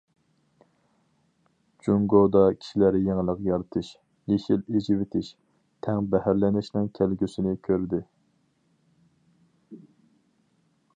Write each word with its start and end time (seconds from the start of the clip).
جۇڭگودا 1.87 2.41
كىشىلەر 2.61 2.97
يېڭىلىق 3.09 3.43
يارىتىش، 3.49 3.91
يېشىل، 4.33 4.65
ئېچىۋېتىش، 4.79 5.31
تەڭ 5.89 6.11
بەھرىلىنىشنىڭ 6.15 6.91
كەلگۈسىنى 7.01 7.57
كۆردى. 7.69 8.05